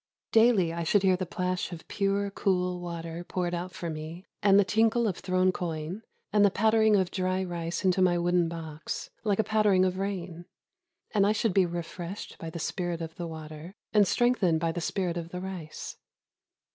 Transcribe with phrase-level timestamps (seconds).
[0.31, 4.59] Daily I should hear the plash of pure cool water poured out for me, and
[4.59, 6.01] the tinkle of thrown coin,
[6.33, 9.99] and the pattering of dry rice into my wooden box, like a pat tering of
[9.99, 10.45] rain;
[11.13, 14.81] and I should be refreshed by the spirit of the water, and strengthened by the
[14.81, 15.97] spirit of the rice.